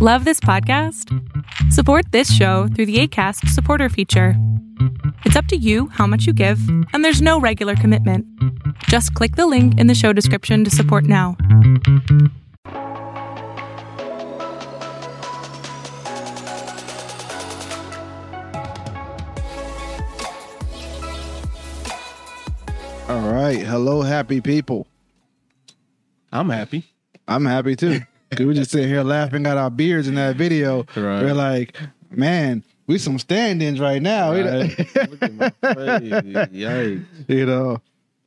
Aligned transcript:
Love 0.00 0.24
this 0.24 0.38
podcast? 0.38 1.12
Support 1.72 2.12
this 2.12 2.32
show 2.32 2.68
through 2.68 2.86
the 2.86 3.00
ACAST 3.00 3.48
supporter 3.48 3.88
feature. 3.88 4.34
It's 5.24 5.34
up 5.34 5.46
to 5.46 5.56
you 5.56 5.88
how 5.88 6.06
much 6.06 6.24
you 6.24 6.32
give, 6.32 6.60
and 6.92 7.04
there's 7.04 7.20
no 7.20 7.40
regular 7.40 7.74
commitment. 7.74 8.24
Just 8.84 9.12
click 9.14 9.34
the 9.34 9.48
link 9.48 9.76
in 9.76 9.88
the 9.88 9.96
show 9.96 10.12
description 10.12 10.62
to 10.62 10.70
support 10.70 11.02
now. 11.02 11.36
All 23.08 23.32
right. 23.32 23.58
Hello, 23.66 24.02
happy 24.02 24.40
people. 24.40 24.86
I'm 26.30 26.50
happy. 26.50 26.84
I'm 27.26 27.44
happy 27.44 27.74
too. 27.74 28.02
We 28.38 28.54
just 28.54 28.70
sitting 28.70 28.88
here 28.88 29.02
laughing 29.02 29.46
at 29.46 29.56
our 29.56 29.70
beards 29.70 30.06
in 30.08 30.14
that 30.16 30.36
video. 30.36 30.84
Right. 30.96 31.22
We're 31.22 31.34
like, 31.34 31.76
man, 32.10 32.62
we 32.86 32.98
some 32.98 33.18
stand-ins 33.18 33.80
right 33.80 34.02
now. 34.02 34.32
you 34.34 34.44
know? 34.44 34.60
Right? 34.60 34.78
Look 35.10 35.22
at 35.22 35.34
my 35.34 35.50
face. 35.50 36.12
Yikes. 36.52 37.04
you 37.28 37.46
know. 37.46 37.80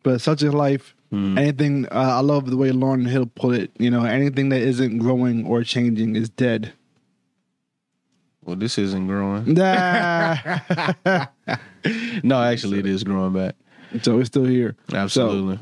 But 0.03 0.21
such 0.21 0.41
is 0.41 0.53
life. 0.53 0.95
Hmm. 1.11 1.37
Anything 1.37 1.85
uh, 1.87 2.15
I 2.17 2.19
love 2.21 2.49
the 2.49 2.57
way 2.57 2.71
Lauryn 2.71 3.07
Hill 3.07 3.25
put 3.35 3.55
it. 3.55 3.71
You 3.77 3.91
know, 3.91 4.03
anything 4.05 4.49
that 4.49 4.61
isn't 4.61 4.97
growing 4.97 5.45
or 5.45 5.63
changing 5.63 6.15
is 6.15 6.29
dead. 6.29 6.73
Well, 8.43 8.55
this 8.55 8.77
isn't 8.79 9.07
growing. 9.07 9.53
Nah. 9.53 10.37
No, 12.23 12.41
actually, 12.41 12.77
it 12.79 12.85
is 12.85 13.03
growing 13.03 13.33
back. 13.33 13.55
so 14.03 14.15
we're 14.15 14.25
still 14.25 14.45
here. 14.45 14.75
Absolutely. 14.93 15.59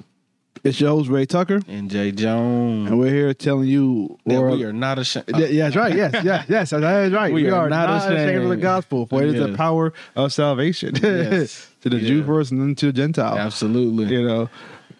It's 0.64 0.80
your 0.82 0.90
host 0.90 1.10
Ray 1.10 1.26
Tucker, 1.26 1.62
and 1.68 1.90
Jay 1.90 2.12
Jones. 2.12 2.90
and 2.90 3.00
we're 3.00 3.10
here 3.14 3.34
telling 3.34 3.68
you. 3.68 4.18
that 4.26 4.42
we 4.42 4.64
are 4.64 4.74
not 4.74 5.00
ashamed. 5.00 5.26
Yeah, 5.30 5.46
yeah, 5.46 5.64
that's 5.66 5.76
right. 5.76 5.96
Yes, 5.96 6.24
yes, 6.24 6.46
yes, 6.50 6.70
that 6.72 7.06
is 7.06 7.14
right. 7.14 7.34
We 7.34 7.44
We, 7.50 7.50
are 7.50 7.66
are, 7.66 7.70
not 7.70 7.88
not, 7.90 8.12
ashamed. 8.12 8.44
of 8.44 8.50
the 8.50 8.58
gospel, 8.58 9.06
for 9.06 9.24
it 9.24 9.34
is 9.36 9.42
the 9.42 9.56
power 9.56 9.94
of 10.16 10.34
salvation 10.34 10.96
Yes. 11.02 11.70
to 11.82 11.90
the 11.90 12.00
Jew 12.00 12.24
first 12.26 12.52
and 12.52 12.60
then 12.62 12.76
to 12.76 12.88
the 12.88 12.94
Gentile. 12.94 13.38
Absolutely. 13.38 14.06
You 14.14 14.28
know, 14.28 14.50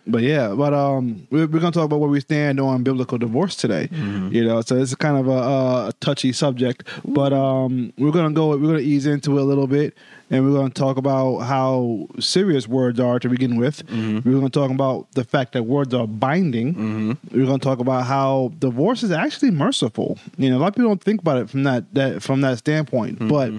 but 0.08 0.24
yeah, 0.24 0.54
but 0.56 0.74
um, 0.74 1.28
we're, 1.30 1.48
we're 1.48 1.60
gonna 1.60 1.72
talk 1.72 1.86
about 1.86 2.00
where 2.00 2.10
we 2.10 2.20
stand 2.20 2.60
on 2.60 2.84
biblical 2.84 3.18
divorce 3.18 3.56
today. 3.56 3.88
Mm-hmm. 3.92 4.34
You 4.34 4.46
know, 4.46 4.62
so 4.62 4.76
it's 4.76 4.96
kind 4.96 5.18
of 5.18 5.28
a, 5.28 5.90
a 5.90 5.94
touchy 6.00 6.34
subject, 6.34 6.88
but 7.06 7.34
um, 7.34 7.94
we're 7.98 8.12
gonna 8.12 8.34
go. 8.34 8.50
We're 8.50 8.68
gonna 8.68 8.80
ease 8.80 9.06
into 9.06 9.38
it 9.38 9.42
a 9.42 9.46
little 9.46 9.68
bit, 9.68 9.96
and 10.30 10.46
we're 10.46 10.58
gonna 10.58 10.70
talk 10.72 10.98
about 10.98 11.40
how 11.40 12.08
serious 12.20 12.68
words 12.68 13.00
are 13.00 13.20
to 13.20 13.30
begin 13.30 13.58
with. 13.58 13.86
Mm-hmm. 13.88 14.28
We're 14.28 14.36
gonna 14.36 14.50
talk 14.50 14.72
about 14.72 15.12
the 15.14 15.24
fact 15.24 15.54
that 15.54 15.64
words 15.64 15.94
are 15.94 16.08
binding. 16.08 16.74
Mm-hmm. 16.74 17.38
We're 17.38 17.46
gonna 17.46 17.60
talk 17.60 17.80
about 17.80 18.06
how 18.06 18.52
divorce 18.60 19.04
is 19.04 19.12
actually 19.12 19.52
merciful. 19.52 20.18
You 20.38 20.50
know, 20.50 20.58
a 20.58 20.60
lot 20.60 20.68
of 20.68 20.76
people 20.76 20.90
don't 20.90 21.04
think 21.04 21.22
about 21.22 21.38
it 21.38 21.50
from 21.50 21.64
that 21.64 21.94
that 21.94 22.24
from 22.24 22.42
that 22.42 22.58
standpoint, 22.58 23.28
but. 23.28 23.54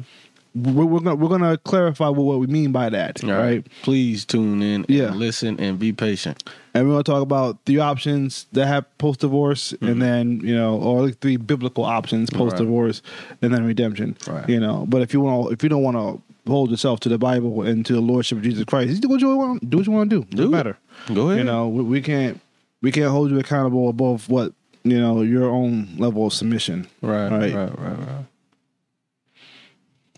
We're, 0.55 0.85
we're 0.85 1.01
gonna 1.01 1.15
we're 1.15 1.29
gonna 1.29 1.59
clarify 1.59 2.09
what, 2.09 2.23
what 2.25 2.39
we 2.41 2.47
mean 2.47 2.73
by 2.73 2.89
that, 2.91 3.23
All 3.23 3.31
right? 3.31 3.39
right. 3.41 3.69
Please 3.83 4.25
tune 4.25 4.63
in 4.63 4.85
Yeah. 4.89 5.09
and 5.09 5.17
listen 5.17 5.61
and 5.61 5.79
be 5.79 5.93
patient. 5.93 6.43
and 6.75 6.87
we're 6.87 6.95
going 6.95 7.05
to 7.05 7.11
talk 7.13 7.23
about 7.23 7.65
the 7.67 7.81
options 7.81 8.47
that 8.53 8.67
have 8.67 8.85
post 8.99 9.21
divorce, 9.21 9.73
and 9.73 9.81
mm-hmm. 9.81 9.99
then 10.01 10.41
you 10.43 10.55
know, 10.55 10.77
or 10.81 11.07
like 11.07 11.19
three 11.21 11.37
biblical 11.37 11.85
options 11.85 12.31
post 12.31 12.57
divorce, 12.57 13.01
and 13.43 13.53
then 13.55 13.65
redemption. 13.65 14.17
Right. 14.27 14.49
You 14.49 14.59
know, 14.61 14.87
but 14.89 15.03
if 15.03 15.13
you 15.15 15.21
want, 15.21 15.53
if 15.53 15.63
you 15.63 15.69
don't 15.69 15.83
want 15.83 15.97
to 15.97 16.21
hold 16.51 16.71
yourself 16.71 16.99
to 17.01 17.09
the 17.09 17.19
Bible 17.19 17.63
and 17.63 17.87
to 17.87 17.93
the 17.93 18.01
lordship 18.01 18.39
of 18.39 18.45
Jesus 18.45 18.65
Christ, 18.65 19.01
do 19.03 19.09
what 19.09 19.21
you 19.21 19.37
want. 19.37 19.69
Do 19.71 19.77
what 19.77 19.87
you 19.87 19.93
want 19.93 20.11
to 20.11 20.17
do. 20.21 20.25
Do 20.31 20.37
Doesn't 20.39 20.51
matter. 20.51 20.77
Go 21.15 21.29
ahead. 21.29 21.39
You 21.39 21.45
know, 21.45 21.69
we, 21.69 21.83
we 21.85 22.01
can't 22.03 22.41
we 22.83 22.91
can't 22.91 23.11
hold 23.11 23.31
you 23.31 23.39
accountable 23.39 23.89
above 23.89 24.29
what 24.29 24.53
you 24.83 24.99
know 24.99 25.23
your 25.23 25.49
own 25.49 25.89
level 25.97 26.27
of 26.27 26.33
submission. 26.33 26.89
Right, 27.03 27.29
Right. 27.29 27.55
right, 27.55 27.55
right, 27.55 27.79
right, 27.79 27.99
right. 27.99 28.25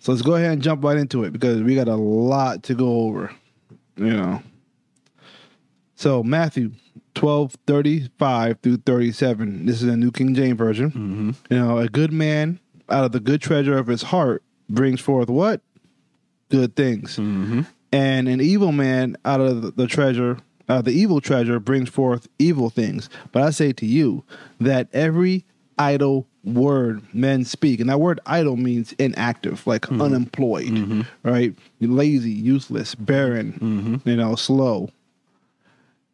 So 0.02 0.10
let's 0.10 0.22
go 0.22 0.34
ahead 0.34 0.50
and 0.50 0.60
jump 0.60 0.82
right 0.82 0.96
into 0.96 1.22
it 1.22 1.32
because 1.32 1.62
we 1.62 1.76
got 1.76 1.86
a 1.86 1.94
lot 1.94 2.64
to 2.64 2.74
go 2.74 3.02
over. 3.02 3.30
You 3.96 4.10
know. 4.10 4.42
So 5.94 6.24
Matthew 6.24 6.72
12, 7.14 7.56
35 7.68 8.58
through 8.60 8.78
37. 8.78 9.64
This 9.64 9.80
is 9.80 9.88
a 9.88 9.96
New 9.96 10.10
King 10.10 10.34
James 10.34 10.58
Version. 10.58 10.90
Mm-hmm. 10.90 11.30
You 11.54 11.58
know, 11.60 11.78
a 11.78 11.88
good 11.88 12.12
man 12.12 12.58
out 12.88 13.04
of 13.04 13.12
the 13.12 13.20
good 13.20 13.40
treasure 13.40 13.78
of 13.78 13.86
his 13.86 14.02
heart 14.02 14.42
brings 14.68 15.00
forth 15.00 15.28
what? 15.28 15.60
Good 16.48 16.74
things. 16.74 17.12
Mm-hmm. 17.12 17.60
And 17.92 18.26
an 18.26 18.40
evil 18.40 18.72
man 18.72 19.16
out 19.24 19.40
of 19.40 19.76
the- 19.76 19.86
treasure, 19.86 20.38
out 20.68 20.80
of 20.80 20.84
the 20.86 20.90
evil 20.90 21.20
treasure 21.20 21.60
brings 21.60 21.88
forth 21.88 22.26
evil 22.40 22.70
things. 22.70 23.08
But 23.30 23.44
I 23.44 23.50
say 23.50 23.70
to 23.74 23.86
you 23.86 24.24
that 24.58 24.88
every 24.92 25.44
idle 25.78 26.26
word 26.44 27.02
men 27.14 27.44
speak, 27.44 27.80
and 27.80 27.88
that 27.88 28.00
word 28.00 28.20
idle 28.26 28.56
means 28.56 28.92
inactive, 28.94 29.66
like 29.66 29.82
mm-hmm. 29.82 30.02
unemployed, 30.02 30.70
mm-hmm. 30.70 31.02
right? 31.22 31.54
Lazy, 31.80 32.30
useless, 32.30 32.94
barren, 32.94 33.52
mm-hmm. 33.52 34.08
you 34.08 34.16
know, 34.16 34.34
slow. 34.34 34.90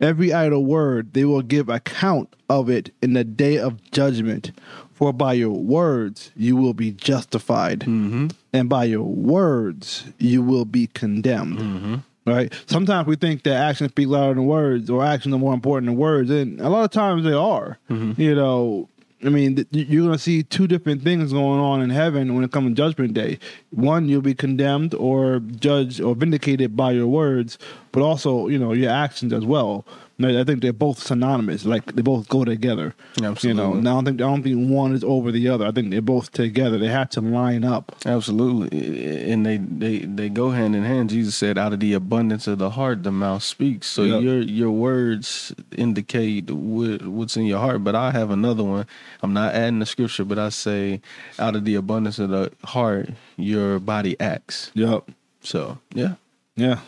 Every 0.01 0.33
idle 0.33 0.65
word 0.65 1.13
they 1.15 1.25
will 1.25 1.43
give 1.43 1.69
account 1.69 2.37
of 2.49 2.71
it 2.71 2.95
in 3.03 3.15
the 3.15 3.25
day 3.25 3.59
of 3.59 3.91
judgment. 3.91 4.53
For 4.93 5.13
by 5.13 5.35
your 5.35 5.51
words 5.51 6.33
you 6.37 6.57
will 6.57 6.75
be 6.75 6.91
justified, 6.91 7.85
and 7.87 8.69
by 8.69 8.85
your 8.85 9.05
words 9.05 10.05
you 10.19 10.43
will 10.43 10.65
be 10.65 10.89
condemned. 10.89 12.03
Right? 12.27 12.53
Sometimes 12.67 13.07
we 13.07 13.17
think 13.17 13.45
that 13.45 13.55
actions 13.55 13.93
speak 13.93 14.09
louder 14.09 14.35
than 14.35 14.45
words, 14.45 14.91
or 14.91 15.05
actions 15.05 15.35
are 15.35 15.39
more 15.39 15.55
important 15.55 15.87
than 15.87 15.97
words, 15.97 16.31
and 16.31 16.61
a 16.61 16.69
lot 16.69 16.85
of 16.85 16.91
times 16.91 17.25
they 17.25 17.33
are. 17.33 17.79
You 17.89 18.35
know, 18.35 18.89
I 19.25 19.31
mean, 19.31 19.57
th- 19.57 19.69
you- 19.73 19.87
you're 19.89 20.05
going 20.05 20.17
to 20.17 20.23
see 20.23 20.43
two 20.45 20.67
different 20.69 21.03
things 21.03 21.33
going 21.33 21.59
on 21.61 21.83
in 21.83 21.91
heaven 21.91 22.35
when 22.35 22.45
it 22.45 22.53
comes 22.53 22.71
to 22.71 22.75
Judgment 22.75 23.15
Day. 23.15 23.39
One, 23.71 24.09
you'll 24.09 24.21
be 24.23 24.35
condemned 24.35 24.95
or 24.95 25.41
judged 25.41 26.01
or 26.01 26.15
vindicated 26.15 26.77
by 26.77 26.93
your 26.93 27.09
words, 27.09 27.59
but 27.93 28.03
also, 28.03 28.49
you 28.49 28.59
know, 28.59 28.73
your 28.73 28.91
actions 28.91 29.33
as 29.33 29.45
well. 29.45 29.85
I 30.21 30.43
think 30.43 30.63
they're 30.63 30.73
both 30.73 30.99
synonymous, 30.99 31.65
like 31.65 31.95
they 31.95 32.03
both 32.03 32.29
go 32.29 32.45
together. 32.45 32.93
You 33.17 33.23
know, 33.23 33.31
Absolutely. 33.31 33.79
I 33.79 33.83
don't 33.85 34.05
think 34.05 34.21
I 34.21 34.25
don't 34.25 34.43
think 34.43 34.69
one 34.69 34.93
is 34.93 35.05
over 35.05 35.31
the 35.31 35.49
other. 35.49 35.65
I 35.65 35.71
think 35.71 35.93
they're 35.93 36.01
both 36.03 36.33
together. 36.33 36.77
They 36.77 36.89
have 36.89 37.09
to 37.11 37.21
line 37.21 37.63
up. 37.65 37.95
Absolutely, 38.05 39.31
and 39.31 39.47
they, 39.47 39.59
they 39.59 39.99
they 40.01 40.29
go 40.29 40.51
hand 40.51 40.75
in 40.75 40.83
hand. 40.83 41.11
Jesus 41.11 41.37
said, 41.37 41.57
"Out 41.57 41.73
of 41.73 41.79
the 41.79 41.93
abundance 41.93 42.49
of 42.49 42.59
the 42.59 42.71
heart, 42.71 43.05
the 43.05 43.13
mouth 43.13 43.45
speaks." 43.45 43.87
So 43.87 44.03
Yep. 44.03 44.23
your 44.23 44.41
your 44.41 44.71
words 44.73 45.55
indicate 45.77 46.51
what, 46.51 47.07
what's 47.07 47.37
in 47.37 47.45
your 47.47 47.61
heart. 47.61 47.85
But 47.85 47.95
I 47.95 48.11
have 48.11 48.31
another 48.33 48.65
one. 48.65 48.87
I'm 49.23 49.33
not 49.33 49.55
adding 49.55 49.79
the 49.79 49.87
scripture, 49.87 50.25
but 50.25 50.39
I 50.39 50.49
say, 50.49 51.01
"Out 51.39 51.55
of 51.55 51.65
the 51.65 51.77
abundance 51.77 52.19
of 52.19 52.31
the 52.31 52.51
heart, 52.65 53.11
your 53.37 53.79
body 53.79 54.19
acts." 54.19 54.73
Yep. 54.75 55.05
So 55.43 55.79
yeah, 55.95 56.15
Yeah. 56.57 56.81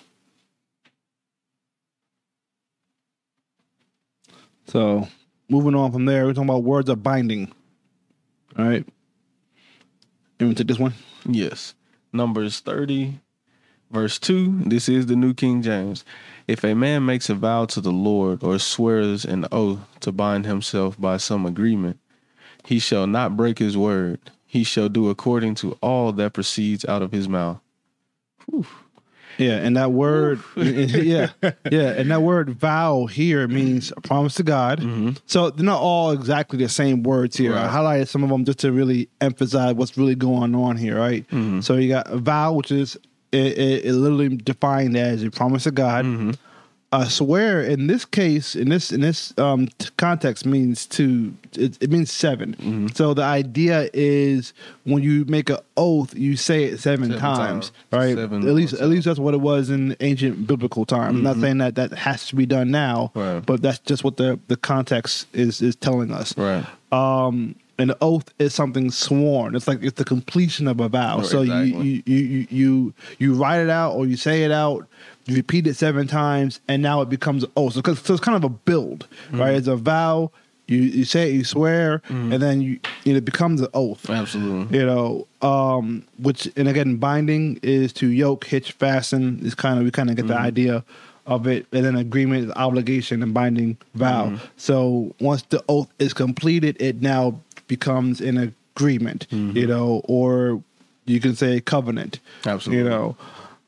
So 4.71 5.09
moving 5.49 5.75
on 5.75 5.91
from 5.91 6.05
there, 6.05 6.27
we're 6.27 6.33
talking 6.33 6.49
about 6.49 6.63
words 6.63 6.89
of 6.89 7.03
binding. 7.03 7.53
All 8.57 8.69
right. 8.69 8.87
To 10.39 10.55
take 10.55 10.69
this 10.69 10.79
one? 10.79 10.95
yes. 11.29 11.75
Numbers 12.13 12.61
thirty, 12.61 13.19
verse 13.91 14.19
two. 14.21 14.61
This 14.61 14.89
is 14.89 15.07
the 15.07 15.17
New 15.17 15.35
King 15.35 15.61
James. 15.61 16.05
If 16.47 16.63
a 16.63 16.75
man 16.75 17.05
makes 17.05 17.29
a 17.29 17.35
vow 17.35 17.65
to 17.67 17.81
the 17.81 17.91
Lord 17.91 18.45
or 18.45 18.61
swears 18.61 19.25
an 19.25 19.47
oath 19.51 19.81
to 20.01 20.13
bind 20.13 20.47
himself 20.47 21.01
by 21.01 21.17
some 21.17 21.47
agreement, 21.47 21.99
he 22.65 22.79
shall 22.79 23.09
not 23.09 23.37
break 23.37 23.59
his 23.59 23.77
word. 23.77 24.21
He 24.47 24.63
shall 24.63 24.89
do 24.89 25.11
according 25.11 25.57
to 25.57 25.77
all 25.83 26.13
that 26.13 26.33
proceeds 26.35 26.85
out 26.85 27.03
of 27.03 27.11
his 27.11 27.29
mouth. 27.29 27.61
Yeah, 29.39 29.57
and 29.57 29.77
that 29.77 29.93
word, 29.93 30.41
yeah, 30.57 31.31
yeah, 31.71 31.91
and 31.91 32.11
that 32.11 32.23
word 32.23 32.51
vow 32.51 33.07
here 33.07 33.49
means 33.49 33.93
a 33.97 34.01
promise 34.01 34.35
to 34.35 34.43
God. 34.43 34.81
Mm-hmm. 34.81 35.11
So 35.27 35.51
they're 35.51 35.65
not 35.65 35.81
all 35.81 36.11
exactly 36.11 36.59
the 36.59 36.69
same 36.69 37.03
words 37.03 37.37
here. 37.37 37.57
I 37.57 37.69
highlighted 37.69 38.09
some 38.09 38.23
of 38.23 38.31
them 38.31 38.45
just 38.45 38.59
to 38.61 38.73
really 38.73 39.09
emphasize 39.21 39.75
what's 39.75 39.97
really 39.97 40.15
going 40.15 40.55
on 40.55 40.77
here, 40.77 40.99
right? 40.99 41.27
Mm-hmm. 41.29 41.61
So 41.61 41.77
you 41.77 41.89
got 41.89 42.11
a 42.11 42.19
vow, 42.19 42.53
which 42.53 42.71
is 42.71 42.97
it, 43.33 43.59
it, 43.59 43.85
it 43.87 43.93
literally 43.93 44.37
defined 44.37 44.97
as 44.97 45.23
a 45.23 45.31
promise 45.31 45.65
to 45.65 45.71
God. 45.71 46.05
Mm-hmm. 46.05 46.31
A 46.93 47.09
swear 47.09 47.61
in 47.63 47.87
this 47.87 48.05
case, 48.05 48.57
in 48.57 48.69
this 48.69 48.91
in 48.91 49.01
this 49.01 49.33
um, 49.39 49.69
t- 49.79 49.91
context, 49.97 50.45
means 50.45 50.87
to 50.87 51.33
it, 51.53 51.81
it 51.81 51.89
means 51.89 52.11
7 52.11 52.91
So 52.97 53.15
the 53.15 53.23
idea 53.23 53.89
is 53.93 54.53
when 54.83 55.01
you 55.01 55.25
make 55.27 55.51
an 55.51 55.59
oath, 55.77 56.17
you 56.17 56.37
say 56.37 56.65
it 56.65 56.79
seven, 56.81 57.05
Seven 57.11 57.21
times, 57.21 57.39
times. 57.39 57.73
right? 57.93 58.17
Seven 58.17 58.49
at 58.49 58.55
least 58.55 58.75
at 58.75 58.89
least 58.89 59.05
that's 59.05 59.21
what 59.21 59.35
it 59.35 59.41
was 59.41 59.71
in 59.71 59.97
ancient 60.01 60.49
biblical 60.49 60.85
times. 60.85 61.17
I'm 61.17 61.23
not 61.23 61.37
saying 61.37 61.59
that 61.59 61.77
that 61.77 61.93
has 61.93 62.27
to 62.27 62.35
be 62.35 62.45
done 62.45 62.73
now, 62.73 63.13
Right. 63.15 63.39
but 63.39 63.63
that's 63.63 63.79
just 63.79 64.03
what 64.03 64.17
the 64.17 64.41
the 64.49 64.57
context 64.57 65.29
is 65.33 65.63
is 65.63 65.77
telling 65.77 66.11
us. 66.11 66.37
Right. 66.37 66.67
Um, 66.91 67.55
an 67.81 67.93
oath 68.01 68.33
is 68.39 68.55
something 68.55 68.91
sworn. 68.91 69.55
It's 69.55 69.67
like 69.69 69.83
it's 69.83 69.97
the 69.97 70.05
completion 70.05 70.69
of 70.69 70.81
a 70.81 70.89
vow. 70.89 71.23
So 71.23 71.43
exactly. 71.43 71.71
you, 71.89 72.03
you 72.07 72.17
you 72.17 72.47
you 72.51 72.95
you 73.19 73.35
write 73.35 73.61
it 73.61 73.71
out 73.71 73.95
or 73.95 74.07
you 74.07 74.17
say 74.17 74.45
it 74.45 74.51
out. 74.53 74.87
You 75.27 75.37
repeat 75.37 75.67
it 75.67 75.75
seven 75.75 76.07
times, 76.09 76.61
and 76.67 76.83
now 76.83 77.01
it 77.03 77.09
becomes 77.09 77.45
an 77.45 77.51
oath. 77.57 77.75
So, 77.75 77.83
so 77.95 78.15
it's 78.15 78.23
kind 78.23 78.37
of 78.37 78.45
a 78.45 78.49
build, 78.49 79.07
Mm-hmm. 79.29 79.41
right? 79.41 79.55
It's 79.55 79.69
a 79.69 79.77
vow. 79.77 80.31
You 80.67 80.79
you 80.79 81.05
say 81.05 81.31
it, 81.31 81.35
you 81.35 81.45
swear, 81.45 81.99
Mm-hmm. 82.09 82.33
and 82.33 82.43
then 82.43 82.61
you 82.63 82.81
it 83.05 83.25
becomes 83.25 83.61
an 83.61 83.69
oath. 83.75 84.09
Absolutely. 84.11 84.79
You 84.79 84.87
know, 84.87 85.27
um, 85.43 86.05
which 86.19 86.49
and 86.57 86.67
again, 86.69 86.97
binding 86.97 87.59
is 87.63 87.93
to 87.95 88.07
yoke, 88.09 88.45
hitch, 88.47 88.73
fasten. 88.73 89.41
Is 89.45 89.55
kind 89.55 89.79
of 89.79 89.85
we 89.85 89.91
kind 89.91 90.11
of 90.11 90.17
get 90.17 90.27
the 90.27 90.37
idea 90.39 90.85
of 91.27 91.47
it, 91.47 91.67
and 91.73 91.85
then 91.85 91.95
agreement 91.97 92.47
is 92.47 92.51
obligation 92.57 93.23
and 93.23 93.33
binding 93.33 93.77
vow. 93.95 94.37
So 94.57 95.15
once 95.21 95.43
the 95.43 95.63
oath 95.69 95.89
is 95.99 96.13
completed, 96.15 96.77
it 96.81 97.01
now 97.03 97.39
becomes 97.71 98.21
an 98.21 98.37
agreement. 98.77 99.27
You 99.31 99.67
know, 99.67 100.03
or 100.05 100.63
you 101.07 101.21
can 101.21 101.35
say 101.37 101.61
covenant. 101.61 102.19
Absolutely. 102.45 102.85
You 102.85 102.91
know. 102.91 103.17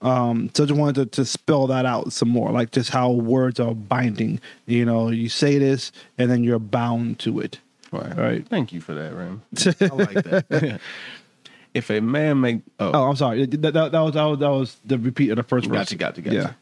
Um, 0.02 0.50
so 0.52 0.64
I 0.64 0.66
just 0.66 0.78
wanted 0.78 1.12
to, 1.12 1.22
to 1.22 1.24
spell 1.24 1.68
that 1.68 1.86
out 1.86 2.12
some 2.12 2.28
more, 2.28 2.50
like 2.50 2.72
just 2.72 2.90
how 2.90 3.10
words 3.12 3.60
are 3.60 3.72
binding. 3.74 4.40
You 4.66 4.84
know, 4.84 5.10
you 5.10 5.28
say 5.28 5.58
this 5.58 5.92
and 6.18 6.28
then 6.28 6.42
you're 6.42 6.58
bound 6.58 7.20
to 7.20 7.38
it. 7.38 7.60
Right. 7.92 8.16
Right. 8.16 8.48
Thank 8.48 8.72
you 8.72 8.80
for 8.80 8.94
that, 8.94 9.14
Ram. 9.14 9.42
I 9.80 9.94
like 9.94 10.24
that. 10.24 10.80
if 11.74 11.88
a 11.90 12.00
man 12.00 12.40
make 12.40 12.62
oh, 12.80 12.90
Oh, 12.92 13.04
I'm 13.10 13.16
sorry. 13.16 13.46
That, 13.46 13.72
that, 13.74 13.92
that 13.92 14.00
was 14.00 14.14
that 14.14 14.24
was 14.24 14.38
that 14.40 14.50
was 14.50 14.76
the 14.84 14.98
repeat 14.98 15.30
of 15.30 15.36
the 15.36 15.44
first 15.44 15.66
verse. 15.66 15.76
gotcha, 15.78 15.96
gotcha, 15.96 16.20
gotcha. 16.22 16.34
Yeah. 16.36 16.52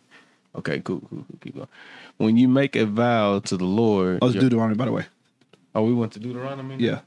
Okay, 0.57 0.81
cool, 0.81 1.01
cool, 1.09 1.25
cool. 1.27 1.39
Keep 1.41 1.55
going. 1.57 1.69
When 2.19 2.37
you 2.37 2.47
make 2.49 2.77
a 2.77 2.85
vow 2.85 3.39
to 3.39 3.57
the 3.57 3.65
Lord, 3.65 4.19
Oh, 4.21 4.27
it's 4.27 4.35
your- 4.35 4.43
Deuteronomy, 4.43 4.77
by 4.77 4.85
the 4.85 4.93
way. 4.93 5.07
oh, 5.75 5.85
we 5.85 5.95
went 5.95 6.13
to 6.13 6.19
Deuteronomy. 6.19 6.77
Yeah. 6.77 7.01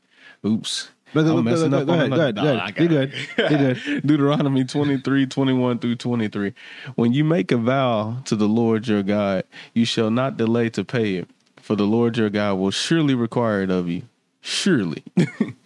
Oops. 0.46 0.90
But 1.14 1.28
I'm 1.28 1.44
messing 1.44 1.74
up 1.74 1.86
go 1.86 1.94
on 1.94 2.00
ahead, 2.00 2.10
go 2.12 2.16
ahead, 2.16 2.36
go 2.36 2.42
ahead. 2.44 2.78
You're 2.80 2.88
good. 2.88 3.14
You're 3.38 3.74
good. 3.76 4.08
Deuteronomy 4.08 4.64
23, 4.66 5.28
21 5.28 5.80
through 5.80 5.96
23. 5.96 6.54
When 6.96 7.14
you 7.14 7.24
make 7.24 7.52
a 7.52 7.58
vow 7.58 8.18
to 8.26 8.36
the 8.36 8.48
Lord 8.48 8.88
your 8.88 9.04
God, 9.04 9.44
you 9.74 9.86
shall 9.86 10.10
not 10.10 10.38
delay 10.38 10.70
to 10.72 10.84
pay 10.84 11.16
it, 11.16 11.30
for 11.58 11.76
the 11.76 11.86
Lord 11.86 12.18
your 12.18 12.32
God 12.32 12.56
will 12.56 12.72
surely 12.72 13.14
require 13.14 13.62
it 13.62 13.70
of 13.70 13.88
you. 13.88 14.04
Surely. 14.42 15.04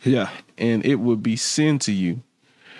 Yeah. 0.03 0.29
and 0.57 0.85
it 0.85 0.95
would 0.95 1.21
be 1.21 1.35
sin 1.35 1.79
to 1.79 1.91
you. 1.91 2.21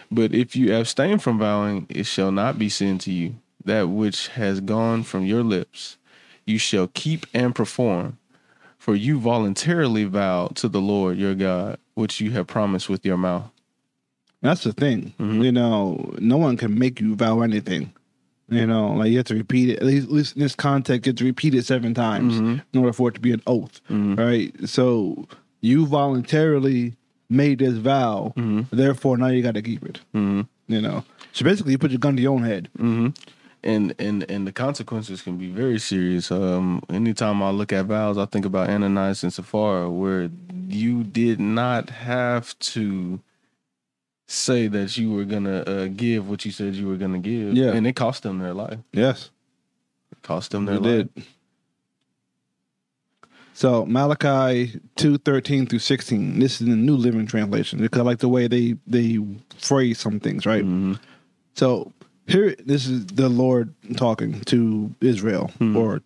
But 0.09 0.33
if 0.33 0.55
you 0.55 0.73
abstain 0.73 1.19
from 1.19 1.39
vowing, 1.39 1.87
it 1.89 2.05
shall 2.05 2.31
not 2.31 2.57
be 2.57 2.69
sin 2.69 2.99
to 2.99 3.11
you. 3.11 3.35
That 3.65 3.89
which 3.89 4.29
has 4.29 4.61
gone 4.61 5.03
from 5.03 5.25
your 5.25 5.43
lips, 5.43 5.97
you 6.45 6.57
shall 6.57 6.87
keep 6.87 7.25
and 7.33 7.53
perform. 7.53 8.17
For 8.77 8.95
you 8.95 9.19
voluntarily 9.19 10.05
vowed 10.05 10.55
to 10.57 10.69
the 10.69 10.79
Lord 10.79 11.17
your 11.17 11.35
God, 11.35 11.77
which 11.97 12.21
you 12.21 12.31
have 12.31 12.45
promised 12.47 12.89
with 12.89 13.03
your 13.05 13.17
mouth. 13.17 13.49
That's 14.41 14.63
the 14.63 14.71
thing. 14.71 15.13
Mm-hmm. 15.19 15.41
You 15.41 15.51
know, 15.51 16.13
no 16.19 16.37
one 16.37 16.57
can 16.57 16.77
make 16.77 17.01
you 17.01 17.15
vow 17.15 17.41
anything. 17.41 17.91
You 18.49 18.65
know, 18.65 18.93
like 18.93 19.09
you 19.09 19.17
have 19.17 19.25
to 19.25 19.33
repeat 19.35 19.69
it. 19.71 19.79
At 19.79 19.85
least, 19.85 20.07
at 20.07 20.13
least 20.13 20.35
in 20.37 20.41
this 20.41 20.55
context, 20.55 21.05
you 21.05 21.09
have 21.11 21.17
to 21.17 21.25
repeat 21.25 21.53
it 21.53 21.65
seven 21.65 21.93
times 21.93 22.35
Mm-hmm. 22.35 22.59
in 22.71 22.79
order 22.79 22.93
for 22.93 23.09
it 23.09 23.15
to 23.15 23.19
be 23.19 23.33
an 23.33 23.41
oath. 23.47 23.81
Right. 23.89 24.53
So 24.69 25.27
you 25.59 25.85
voluntarily 25.85 26.93
made 27.29 27.59
this 27.59 27.73
vow. 27.73 28.31
Mm-hmm. 28.37 28.73
Therefore, 28.73 29.17
now 29.17 29.27
you 29.27 29.41
got 29.43 29.55
to 29.55 29.61
keep 29.61 29.83
it. 29.83 29.99
You 30.13 30.45
know. 30.69 31.03
So 31.33 31.43
basically, 31.43 31.73
you 31.73 31.77
put 31.77 31.91
your 31.91 31.99
gun 31.99 32.15
to 32.15 32.21
your 32.21 32.33
own 32.33 32.43
head. 32.43 32.69
And 33.67 33.93
and 33.99 34.23
and 34.31 34.47
the 34.47 34.51
consequences 34.51 35.21
can 35.21 35.37
be 35.37 35.49
very 35.51 35.77
serious. 35.77 36.31
Um, 36.31 36.81
anytime 36.89 37.43
I 37.43 37.51
look 37.51 37.71
at 37.71 37.85
vows, 37.85 38.17
I 38.17 38.25
think 38.25 38.45
about 38.45 38.69
Ananias 38.69 39.21
and 39.23 39.31
Sapphira, 39.33 39.89
where 39.91 40.29
you 40.69 41.03
did 41.03 41.39
not 41.39 41.89
have 41.91 42.57
to 42.59 43.19
say 44.25 44.67
that 44.67 44.97
you 44.97 45.11
were 45.13 45.25
gonna 45.25 45.59
uh, 45.61 45.87
give 45.87 46.27
what 46.29 46.43
you 46.45 46.51
said 46.51 46.73
you 46.75 46.87
were 46.87 46.97
gonna 46.97 47.19
give. 47.19 47.53
Yeah. 47.53 47.71
and 47.73 47.85
it 47.85 47.95
cost 47.95 48.23
them 48.23 48.39
their 48.39 48.53
life. 48.53 48.79
Yes. 48.91 49.29
It 50.11 50.21
cost 50.23 50.51
them 50.51 50.65
their 50.65 50.75
It 50.75 50.81
life. 50.81 51.07
did. 51.15 51.23
So 53.53 53.85
Malachi 53.85 54.79
two 54.95 55.17
thirteen 55.17 55.65
through 55.65 55.79
sixteen. 55.79 56.39
This 56.39 56.61
is 56.61 56.67
the 56.67 56.75
New 56.75 56.95
Living 56.95 57.25
Translation 57.25 57.79
because 57.79 57.99
I 57.99 58.03
like 58.03 58.19
the 58.19 58.29
way 58.29 58.47
they 58.47 58.75
they 58.85 59.17
phrase 59.57 59.99
some 59.99 60.19
things. 60.19 60.45
Right. 60.45 60.63
So 61.55 61.91
here, 62.27 62.55
this 62.65 62.85
is 62.85 63.05
the 63.07 63.29
Lord 63.29 63.73
talking 63.95 64.41
to 64.41 64.93
Israel 65.01 65.51
hmm. 65.57 65.75
or 65.77 66.01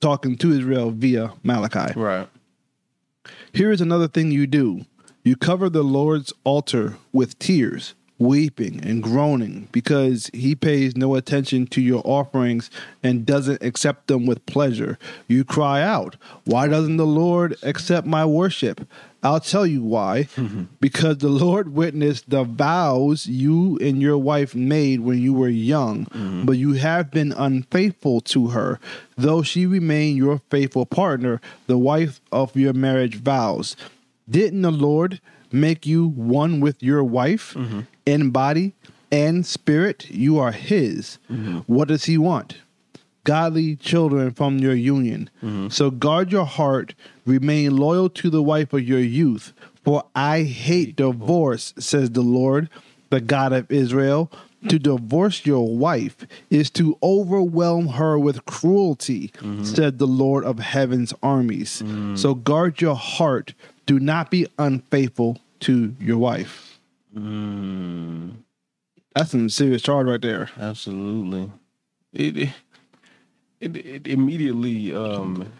talking 0.00 0.36
to 0.38 0.52
Israel 0.52 0.90
via 0.90 1.32
Malachi. 1.42 1.98
Right. 1.98 2.28
Here 3.52 3.70
is 3.70 3.80
another 3.80 4.08
thing 4.08 4.30
you 4.30 4.46
do 4.46 4.86
you 5.24 5.36
cover 5.36 5.68
the 5.68 5.82
Lord's 5.82 6.32
altar 6.44 6.96
with 7.12 7.38
tears, 7.38 7.94
weeping 8.18 8.80
and 8.82 9.02
groaning, 9.02 9.68
because 9.72 10.30
he 10.32 10.54
pays 10.54 10.96
no 10.96 11.16
attention 11.16 11.66
to 11.66 11.82
your 11.82 12.00
offerings 12.04 12.70
and 13.02 13.26
doesn't 13.26 13.62
accept 13.62 14.06
them 14.06 14.24
with 14.24 14.46
pleasure. 14.46 14.96
You 15.26 15.44
cry 15.44 15.82
out, 15.82 16.16
Why 16.44 16.66
doesn't 16.68 16.96
the 16.96 17.06
Lord 17.06 17.56
accept 17.62 18.06
my 18.06 18.24
worship? 18.24 18.88
I'll 19.22 19.40
tell 19.40 19.66
you 19.66 19.82
why. 19.82 20.28
Mm-hmm. 20.36 20.64
Because 20.80 21.18
the 21.18 21.28
Lord 21.28 21.74
witnessed 21.74 22.30
the 22.30 22.44
vows 22.44 23.26
you 23.26 23.76
and 23.80 24.00
your 24.00 24.16
wife 24.18 24.54
made 24.54 25.00
when 25.00 25.18
you 25.18 25.32
were 25.32 25.48
young, 25.48 26.04
mm-hmm. 26.06 26.44
but 26.44 26.56
you 26.56 26.74
have 26.74 27.10
been 27.10 27.32
unfaithful 27.32 28.20
to 28.22 28.48
her, 28.48 28.78
though 29.16 29.42
she 29.42 29.66
remained 29.66 30.18
your 30.18 30.40
faithful 30.50 30.86
partner, 30.86 31.40
the 31.66 31.78
wife 31.78 32.20
of 32.30 32.54
your 32.56 32.72
marriage 32.72 33.16
vows. 33.16 33.76
Didn't 34.30 34.62
the 34.62 34.70
Lord 34.70 35.20
make 35.50 35.84
you 35.84 36.06
one 36.06 36.60
with 36.60 36.82
your 36.82 37.02
wife 37.02 37.54
mm-hmm. 37.54 37.80
in 38.06 38.30
body 38.30 38.74
and 39.10 39.44
spirit? 39.44 40.08
You 40.10 40.38
are 40.38 40.52
His. 40.52 41.18
What 41.66 41.88
does 41.88 42.04
He 42.04 42.18
want? 42.18 42.58
Godly 43.24 43.76
children 43.76 44.30
from 44.30 44.58
your 44.58 44.74
union. 44.74 45.28
So 45.70 45.90
guard 45.90 46.30
your 46.30 46.46
heart, 46.46 46.94
remain 47.28 47.76
loyal 47.76 48.08
to 48.10 48.30
the 48.30 48.42
wife 48.42 48.72
of 48.72 48.82
your 48.82 49.00
youth. 49.00 49.52
For 49.84 50.04
I 50.14 50.42
hate 50.42 50.96
divorce, 50.96 51.74
says 51.78 52.10
the 52.10 52.22
Lord, 52.22 52.68
the 53.10 53.20
God 53.20 53.52
of 53.52 53.70
Israel. 53.70 54.30
To 54.68 54.78
divorce 54.78 55.46
your 55.46 55.76
wife 55.76 56.26
is 56.50 56.68
to 56.70 56.98
overwhelm 57.00 57.86
her 57.90 58.18
with 58.18 58.44
cruelty, 58.44 59.28
mm-hmm. 59.28 59.62
said 59.62 59.98
the 59.98 60.06
Lord 60.06 60.44
of 60.44 60.58
heaven's 60.58 61.14
armies. 61.22 61.80
Mm. 61.80 62.18
So 62.18 62.34
guard 62.34 62.80
your 62.80 62.96
heart. 62.96 63.54
Do 63.86 64.00
not 64.00 64.32
be 64.32 64.48
unfaithful 64.58 65.38
to 65.60 65.94
your 66.00 66.18
wife. 66.18 66.80
Mm. 67.16 68.32
That's 69.14 69.30
some 69.30 69.48
serious 69.48 69.80
charge 69.80 70.08
right 70.08 70.20
there. 70.20 70.50
Absolutely. 70.58 71.52
It 72.12 72.36
it, 72.36 72.50
it, 73.60 73.76
it 73.76 74.06
immediately 74.08 74.92
um 74.92 75.52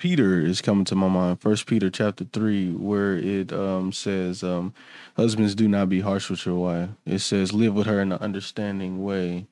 Peter 0.00 0.40
is 0.40 0.62
coming 0.62 0.86
to 0.86 0.94
my 0.94 1.08
mind. 1.08 1.42
First 1.42 1.66
Peter 1.66 1.90
chapter 1.90 2.24
three, 2.24 2.72
where 2.72 3.16
it 3.16 3.52
um 3.52 3.92
says, 3.92 4.42
um, 4.42 4.72
husbands 5.14 5.54
do 5.54 5.68
not 5.68 5.90
be 5.90 6.00
harsh 6.00 6.30
with 6.30 6.46
your 6.46 6.56
wife. 6.56 6.88
It 7.04 7.18
says 7.18 7.52
live 7.52 7.74
with 7.74 7.86
her 7.86 8.00
in 8.00 8.10
an 8.10 8.18
understanding 8.18 9.04
way, 9.04 9.46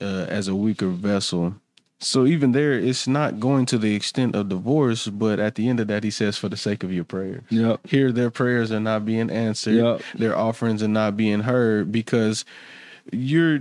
uh, 0.00 0.26
as 0.28 0.48
a 0.48 0.56
weaker 0.56 0.88
vessel. 0.88 1.54
So 2.00 2.26
even 2.26 2.50
there, 2.50 2.72
it's 2.72 3.06
not 3.06 3.38
going 3.38 3.66
to 3.66 3.78
the 3.78 3.94
extent 3.94 4.34
of 4.34 4.48
divorce, 4.48 5.06
but 5.06 5.38
at 5.38 5.54
the 5.54 5.68
end 5.68 5.78
of 5.78 5.86
that, 5.88 6.02
he 6.02 6.10
says, 6.10 6.36
for 6.36 6.48
the 6.48 6.56
sake 6.56 6.82
of 6.82 6.92
your 6.92 7.04
prayers. 7.04 7.42
Yep. 7.50 7.86
Here, 7.86 8.12
their 8.12 8.30
prayers 8.30 8.70
are 8.72 8.80
not 8.80 9.04
being 9.04 9.30
answered. 9.30 9.74
Yep. 9.74 10.02
Their 10.14 10.36
offerings 10.36 10.82
are 10.82 10.88
not 10.88 11.16
being 11.16 11.40
heard 11.40 11.90
because 11.90 12.44
you're 13.12 13.58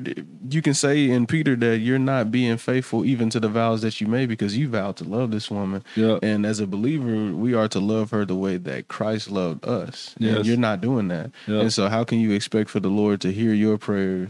you 0.50 0.62
can 0.62 0.74
say 0.74 1.10
in 1.10 1.25
Peter 1.25 1.56
that 1.56 1.80
you're 1.80 2.00
not 2.00 2.32
being 2.32 2.58
faithful 2.58 3.06
even 3.06 3.30
to 3.30 3.39
the 3.39 3.48
vows 3.48 3.82
that 3.82 4.00
you 4.01 4.08
made 4.08 4.30
because 4.30 4.58
you 4.58 4.70
vowed 4.70 4.98
to 4.98 5.04
love 5.04 5.32
this 5.32 5.50
woman. 5.50 5.84
Yep. 5.96 6.20
And 6.24 6.46
as 6.46 6.60
a 6.60 6.68
believer, 6.68 7.34
we 7.34 7.54
are 7.54 7.68
to 7.70 7.80
love 7.80 8.12
her 8.12 8.25
the 8.25 8.36
way 8.36 8.58
that 8.58 8.88
Christ 8.88 9.30
loved 9.30 9.66
us. 9.66 10.16
Yes. 10.18 10.38
And 10.38 10.46
you're 10.46 10.58
not 10.58 10.82
doing 10.82 11.08
that. 11.10 11.32
Yep. 11.48 11.62
And 11.62 11.74
so 11.74 11.89
how 11.89 12.04
can 12.04 12.20
you 12.20 12.32
expect 12.32 12.70
for 12.70 12.80
the 12.80 12.89
Lord 12.89 13.22
to 13.22 13.32
hear 13.32 13.54
your 13.54 13.77
prayers 13.77 14.30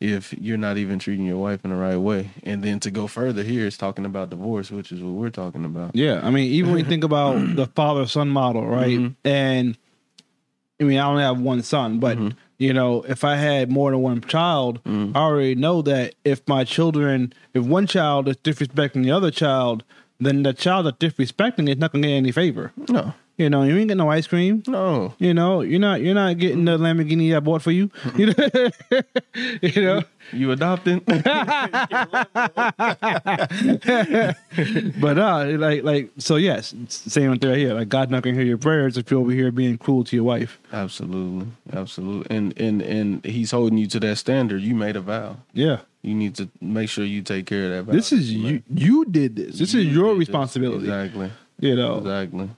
if 0.00 0.32
you're 0.32 0.58
not 0.58 0.78
even 0.78 0.98
treating 0.98 1.26
your 1.26 1.38
wife 1.38 1.64
in 1.64 1.70
the 1.70 1.76
right 1.76 1.96
way? 1.96 2.30
And 2.42 2.62
then 2.62 2.80
to 2.80 2.90
go 2.90 3.06
further 3.06 3.42
here 3.42 3.66
is 3.66 3.76
talking 3.76 4.04
about 4.04 4.30
divorce, 4.30 4.70
which 4.70 4.92
is 4.92 5.00
what 5.02 5.14
we're 5.14 5.30
talking 5.30 5.64
about. 5.64 5.94
Yeah, 5.94 6.20
I 6.22 6.30
mean, 6.30 6.52
even 6.52 6.70
when 6.70 6.80
you 6.80 6.88
think 6.88 7.04
about 7.04 7.34
the 7.56 7.66
father 7.66 8.06
son 8.06 8.28
model, 8.28 8.66
right? 8.66 8.98
Mm-hmm. 8.98 9.28
And 9.28 9.78
I 10.80 10.84
mean, 10.84 10.98
I 10.98 11.06
only 11.06 11.22
have 11.22 11.40
one 11.40 11.62
son, 11.62 12.00
but 12.00 12.18
mm-hmm. 12.18 12.36
You 12.62 12.72
know, 12.72 13.02
if 13.08 13.24
I 13.24 13.34
had 13.36 13.70
more 13.70 13.90
than 13.90 14.00
one 14.00 14.20
child, 14.20 14.82
mm. 14.84 15.16
I 15.16 15.18
already 15.18 15.56
know 15.56 15.82
that 15.82 16.14
if 16.24 16.46
my 16.46 16.62
children, 16.62 17.32
if 17.54 17.64
one 17.64 17.88
child 17.88 18.28
is 18.28 18.36
disrespecting 18.36 19.02
the 19.02 19.10
other 19.10 19.32
child, 19.32 19.82
then 20.20 20.44
the 20.44 20.52
child 20.52 20.86
that's 20.86 20.98
disrespecting 20.98 21.68
is 21.68 21.78
not 21.78 21.90
going 21.90 22.02
to 22.02 22.08
get 22.08 22.14
any 22.14 22.30
favor. 22.30 22.72
No. 22.88 23.14
You 23.42 23.50
know, 23.50 23.64
you 23.64 23.76
ain't 23.76 23.88
getting 23.88 23.98
no 23.98 24.08
ice 24.10 24.26
cream. 24.28 24.62
No. 24.68 25.14
You 25.18 25.34
know, 25.34 25.60
you're 25.62 25.80
not 25.80 26.00
you're 26.00 26.14
not 26.14 26.38
getting 26.38 26.64
the 26.64 26.78
Lamborghini 26.78 27.34
I 27.36 27.40
bought 27.40 27.62
for 27.62 27.72
you. 27.72 27.90
You 28.16 28.26
know, 28.26 28.70
you 29.62 29.82
know. 29.82 30.02
You 30.32 30.50
adopted? 30.52 31.02
But 35.02 35.18
uh, 35.18 35.46
like 35.58 35.82
like 35.82 36.10
so 36.18 36.36
yes, 36.36 36.74
same 36.88 37.38
thing 37.38 37.50
right 37.50 37.58
here. 37.58 37.74
Like 37.74 37.88
God 37.88 38.10
not 38.10 38.22
gonna 38.22 38.36
hear 38.36 38.44
your 38.44 38.58
prayers 38.58 38.96
if 38.96 39.10
you're 39.10 39.20
over 39.20 39.32
here 39.32 39.50
being 39.50 39.78
cruel 39.78 40.04
to 40.04 40.16
your 40.16 40.24
wife. 40.24 40.58
Absolutely, 40.72 41.48
absolutely, 41.72 42.34
and 42.36 42.58
and 42.58 42.82
and 42.82 43.24
he's 43.24 43.50
holding 43.50 43.78
you 43.78 43.86
to 43.88 44.00
that 44.00 44.16
standard. 44.16 44.62
You 44.62 44.74
made 44.74 44.96
a 44.96 45.00
vow. 45.00 45.38
Yeah. 45.52 45.78
You 46.02 46.14
need 46.14 46.34
to 46.36 46.48
make 46.60 46.88
sure 46.88 47.04
you 47.04 47.22
take 47.22 47.46
care 47.46 47.64
of 47.66 47.70
that 47.70 47.82
vow. 47.84 47.92
This 47.92 48.12
is 48.12 48.32
you 48.32 48.62
you 48.72 49.04
did 49.04 49.36
this. 49.36 49.58
This 49.58 49.74
is 49.74 49.86
your 49.86 50.08
did 50.08 50.20
this. 50.20 50.28
responsibility. 50.28 50.84
Exactly, 50.84 51.30
You 51.60 51.76
know. 51.76 51.98
exactly. 51.98 52.50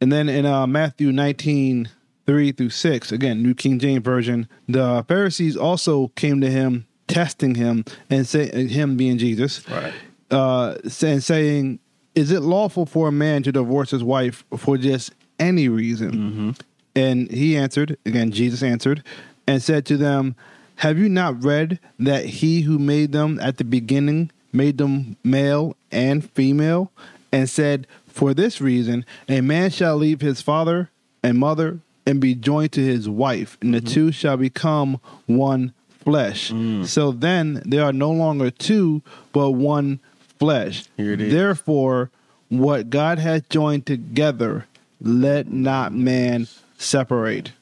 And 0.00 0.12
then 0.12 0.28
in 0.28 0.46
uh, 0.46 0.66
Matthew 0.66 1.10
19, 1.12 1.88
3 2.26 2.52
through 2.52 2.70
6, 2.70 3.12
again, 3.12 3.42
New 3.42 3.54
King 3.54 3.78
James 3.78 4.04
Version, 4.04 4.48
the 4.68 5.04
Pharisees 5.08 5.56
also 5.56 6.08
came 6.08 6.40
to 6.40 6.50
him, 6.50 6.86
testing 7.08 7.54
him, 7.56 7.84
and 8.10 8.26
say, 8.26 8.48
him 8.68 8.96
being 8.96 9.18
Jesus, 9.18 9.68
Right. 9.68 9.92
uh, 10.30 10.76
saying, 10.88 11.20
saying, 11.20 11.78
Is 12.14 12.30
it 12.30 12.40
lawful 12.42 12.86
for 12.86 13.08
a 13.08 13.12
man 13.12 13.42
to 13.44 13.52
divorce 13.52 13.90
his 13.90 14.04
wife 14.04 14.44
for 14.56 14.76
just 14.78 15.12
any 15.38 15.68
reason? 15.68 16.54
And 16.94 17.30
he 17.30 17.56
answered, 17.56 17.96
again, 18.06 18.30
Jesus 18.30 18.62
answered, 18.62 19.02
and 19.46 19.62
said 19.62 19.86
to 19.86 19.96
them, 19.96 20.36
Have 20.76 20.98
you 20.98 21.08
not 21.08 21.42
read 21.42 21.80
that 21.98 22.24
he 22.26 22.60
who 22.62 22.78
made 22.78 23.12
them 23.12 23.38
at 23.40 23.56
the 23.56 23.64
beginning 23.64 24.30
made 24.52 24.78
them 24.78 25.16
male 25.24 25.76
and 25.90 26.28
female? 26.30 26.92
And 27.32 27.48
said, 27.48 27.86
For 28.18 28.34
this 28.34 28.60
reason, 28.60 29.06
a 29.28 29.40
man 29.42 29.70
shall 29.70 29.96
leave 29.96 30.20
his 30.20 30.42
father 30.42 30.90
and 31.22 31.38
mother 31.38 31.78
and 32.04 32.20
be 32.20 32.34
joined 32.34 32.72
to 32.72 32.80
his 32.84 33.08
wife, 33.08 33.56
and 33.62 33.72
the 33.72 33.78
mm-hmm. 33.78 33.94
two 33.94 34.10
shall 34.10 34.36
become 34.36 35.00
one 35.26 35.72
flesh. 36.00 36.50
Mm. 36.50 36.84
So 36.84 37.12
then 37.12 37.62
they 37.64 37.78
are 37.78 37.92
no 37.92 38.10
longer 38.10 38.50
two, 38.50 39.02
but 39.32 39.52
one 39.52 40.00
flesh. 40.40 40.86
Here 40.96 41.12
it 41.12 41.20
is. 41.20 41.32
Therefore, 41.32 42.10
what 42.48 42.90
God 42.90 43.20
has 43.20 43.42
joined 43.50 43.86
together, 43.86 44.66
let 45.00 45.52
not 45.52 45.92
man 45.92 46.48
separate. 46.76 47.52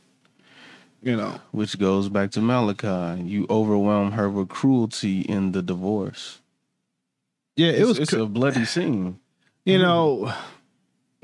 You 1.03 1.17
know, 1.17 1.39
Which 1.51 1.79
goes 1.79 2.09
back 2.09 2.31
to 2.31 2.41
Malachi. 2.41 3.21
You 3.25 3.47
overwhelm 3.51 4.13
her 4.13 4.31
with 4.31 4.49
cruelty 4.49 5.21
in 5.21 5.53
the 5.53 5.61
divorce. 5.61 6.41
yeah, 7.57 7.73
it 7.73 7.81
It's, 7.81 7.89
was. 7.89 7.99
it's 7.99 8.11
cr- 8.15 8.21
a 8.21 8.27
bloody 8.27 8.65
scene. 8.65 9.21
You 9.67 9.79
know, 9.79 10.33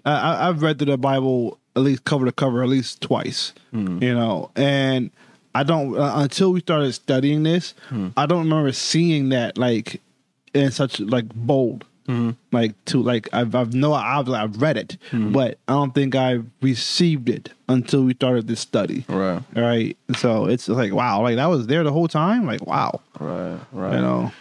I, 0.05 0.49
I've 0.49 0.61
read 0.63 0.79
through 0.79 0.91
the 0.93 0.99
Bible 0.99 1.59
at 1.75 1.83
least 1.83 2.05
cover 2.05 2.27
to 2.27 2.33
cover 2.33 2.63
at 2.63 2.69
least 2.69 3.01
twice. 3.01 3.55
Hmm. 3.71 4.03
You 4.03 4.15
know, 4.15 4.51
and 4.57 5.11
I 5.55 5.63
don't 5.63 5.97
uh, 5.97 6.13
until 6.17 6.53
we 6.53 6.61
started 6.61 6.93
studying 6.93 7.45
this, 7.45 7.75
hmm. 7.89 8.09
I 8.17 8.27
don't 8.27 8.41
remember 8.45 8.73
seeing 8.73 9.31
that 9.31 9.57
like 9.57 10.01
in 10.53 10.71
such 10.71 11.01
like 11.01 11.27
bold. 11.35 11.87
Hmm. 12.07 12.31
Like 12.51 12.75
to 12.87 13.01
like 13.01 13.29
I've 13.33 13.55
I've 13.55 13.75
no 13.75 13.93
I've 13.95 14.29
I've 14.29 14.61
read 14.61 14.77
it, 14.77 14.97
but 15.13 15.59
I 15.69 15.73
don't 15.75 15.95
think 15.95 16.17
I 16.17 16.41
received 16.61 17.29
it 17.29 17.51
until 17.69 18.03
we 18.03 18.13
started 18.15 18.49
this 18.49 18.59
study. 18.59 19.05
Right. 19.09 19.41
All 19.55 19.63
right, 19.63 19.97
so 20.17 20.47
it's 20.47 20.69
like 20.69 20.93
wow, 20.93 21.23
like 21.23 21.37
that 21.37 21.47
was 21.47 21.69
there 21.69 21.85
the 21.85 21.93
whole 21.93 22.09
time. 22.09 22.45
Like 22.45 22.67
wow, 22.67 23.01
Right. 23.21 23.57
Right. 23.71 23.95
you 23.95 24.01
know. 24.01 24.33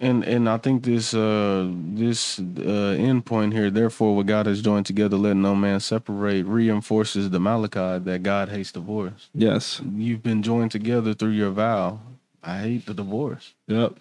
And 0.00 0.24
and 0.24 0.48
I 0.48 0.58
think 0.58 0.82
this 0.82 1.14
uh 1.14 1.70
this 1.70 2.40
uh 2.40 2.96
end 2.98 3.24
point 3.24 3.52
here, 3.52 3.70
therefore 3.70 4.16
what 4.16 4.26
God 4.26 4.46
has 4.46 4.60
joined 4.60 4.86
together, 4.86 5.16
let 5.16 5.36
no 5.36 5.54
man 5.54 5.78
separate, 5.80 6.44
reinforces 6.46 7.30
the 7.30 7.38
Malachi 7.38 8.02
that 8.04 8.22
God 8.22 8.48
hates 8.48 8.72
divorce. 8.72 9.30
Yes. 9.32 9.80
You've 9.94 10.22
been 10.22 10.42
joined 10.42 10.72
together 10.72 11.14
through 11.14 11.30
your 11.30 11.50
vow. 11.50 12.00
I 12.42 12.58
hate 12.58 12.86
the 12.86 12.92
divorce. 12.92 13.54
Yep. 13.68 13.94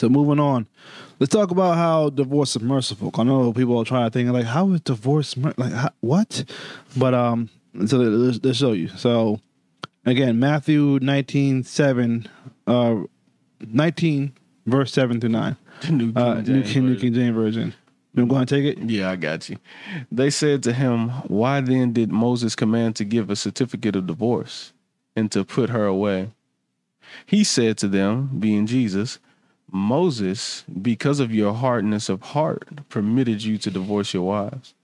So 0.00 0.08
moving 0.08 0.40
on, 0.40 0.66
let's 1.18 1.32
talk 1.32 1.50
about 1.50 1.76
how 1.76 2.10
divorce 2.10 2.56
is 2.56 2.62
merciful. 2.62 3.10
I 3.14 3.24
know 3.24 3.52
people 3.52 3.78
are 3.78 3.84
trying 3.84 4.08
to 4.08 4.10
think 4.10 4.30
like, 4.30 4.46
how 4.46 4.70
is 4.72 4.80
divorce 4.80 5.36
mer- 5.36 5.54
like 5.56 5.72
how, 5.72 5.90
what? 6.00 6.44
But 6.96 7.12
um, 7.12 7.50
so 7.86 7.98
let's, 7.98 8.42
let's 8.42 8.58
show 8.58 8.72
you. 8.72 8.88
So 8.88 9.40
again, 10.06 10.38
Matthew 10.38 11.00
nineteen 11.02 11.64
seven, 11.64 12.28
uh, 12.66 13.02
nineteen 13.60 14.32
verse 14.66 14.92
seven 14.92 15.20
through 15.20 15.30
nine. 15.30 15.56
New 15.90 16.12
King 16.12 16.16
Uh, 16.16 16.34
New 16.34 16.42
James 16.42 16.72
King, 16.72 16.86
New 16.86 16.94
Version. 16.94 17.00
King 17.00 17.14
James 17.14 17.34
version. 17.34 17.74
You 18.14 18.26
going 18.26 18.46
to 18.46 18.54
take 18.54 18.64
it? 18.64 18.78
Yeah, 18.88 19.10
I 19.10 19.16
got 19.16 19.48
you. 19.50 19.56
They 20.12 20.30
said 20.30 20.62
to 20.64 20.72
him, 20.72 21.08
Why 21.26 21.60
then 21.60 21.92
did 21.92 22.12
Moses 22.12 22.54
command 22.54 22.94
to 22.96 23.04
give 23.04 23.28
a 23.28 23.34
certificate 23.34 23.96
of 23.96 24.06
divorce 24.06 24.72
and 25.16 25.32
to 25.32 25.44
put 25.44 25.70
her 25.70 25.84
away? 25.84 26.30
He 27.26 27.42
said 27.42 27.76
to 27.78 27.88
them, 27.88 28.30
being 28.38 28.66
Jesus, 28.66 29.18
Moses, 29.70 30.64
because 30.80 31.18
of 31.18 31.34
your 31.34 31.54
hardness 31.54 32.08
of 32.08 32.22
heart, 32.22 32.68
permitted 32.88 33.42
you 33.42 33.58
to 33.58 33.70
divorce 33.70 34.14
your 34.14 34.22
wives. 34.22 34.74